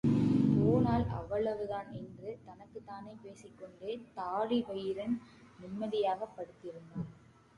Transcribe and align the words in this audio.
போனால் 0.55 1.07
அவ்வளவுதான் 1.07 1.91
என்று 1.91 2.39
தனக்குத்தானே 2.45 3.13
பேசிக்கொண்டே 3.23 4.01
தாழிவயிறன் 4.15 5.15
நிம்மதியாகப் 5.59 6.33
படுத்திருந்தான். 6.37 7.09